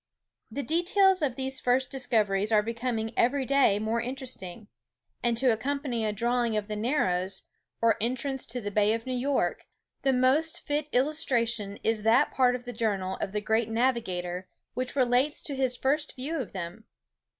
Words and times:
The 0.49 0.63
details 0.63 1.21
of 1.21 1.35
these 1.35 1.59
first 1.59 1.91
discoveries 1.91 2.51
are 2.51 2.63
becoming 2.63 3.13
every 3.15 3.45
day 3.45 3.77
more 3.77 4.01
interesting: 4.01 4.67
and 5.21 5.37
to 5.37 5.51
accompany 5.53 6.03
a 6.03 6.11
drawing 6.11 6.57
of 6.57 6.67
the 6.67 6.75
Narrows, 6.75 7.43
or 7.83 7.97
entrance 8.01 8.47
to 8.47 8.59
the 8.59 8.71
Bay 8.71 8.95
of 8.95 9.05
New 9.05 9.13
York, 9.15 9.67
the 10.01 10.11
most 10.11 10.59
fit 10.61 10.89
illustration 10.91 11.77
is 11.83 12.01
that 12.01 12.31
part 12.31 12.55
of 12.55 12.63
the 12.65 12.73
journal 12.73 13.17
of 13.17 13.31
the 13.31 13.41
great 13.41 13.69
navigator 13.69 14.49
which 14.73 14.95
relates 14.95 15.39
to 15.43 15.55
his 15.55 15.77
first 15.77 16.15
view 16.15 16.39
of 16.39 16.51
them. 16.51 16.85